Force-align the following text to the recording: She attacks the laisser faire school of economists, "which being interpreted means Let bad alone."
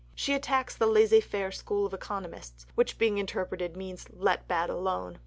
She 0.15 0.33
attacks 0.33 0.75
the 0.75 0.87
laisser 0.87 1.21
faire 1.21 1.51
school 1.51 1.85
of 1.85 1.93
economists, 1.93 2.65
"which 2.73 2.97
being 2.97 3.19
interpreted 3.19 3.77
means 3.77 4.07
Let 4.11 4.47
bad 4.47 4.71
alone." 4.71 5.19